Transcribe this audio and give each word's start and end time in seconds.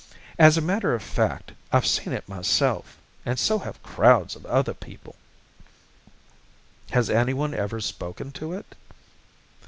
As 0.39 0.57
a 0.57 0.61
matter 0.61 0.95
of 0.95 1.03
fact, 1.03 1.51
I've 1.71 1.85
seen 1.85 2.11
it 2.11 2.27
myself 2.27 2.97
and 3.23 3.37
so 3.37 3.59
have 3.59 3.83
crowds 3.83 4.35
of 4.35 4.47
other 4.47 4.73
people." 4.73 5.13
"Has 6.89 7.07
anyone 7.11 7.53
ever 7.53 7.79
spoken 7.79 8.31
to 8.31 8.53
it?" 8.53 8.73